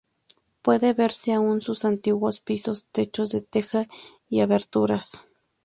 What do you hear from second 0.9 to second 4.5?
verse aún sus antiguos pisos, techos de teja y